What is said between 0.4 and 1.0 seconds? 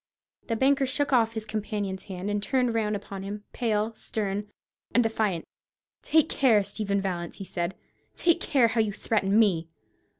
The banker